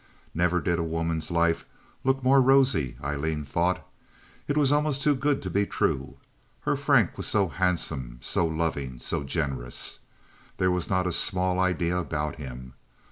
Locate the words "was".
4.57-4.71, 7.17-7.27, 10.71-10.89